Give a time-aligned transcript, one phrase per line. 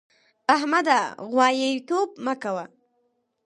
[0.55, 0.99] احمده!
[1.31, 2.65] غواييتوب مه کوه.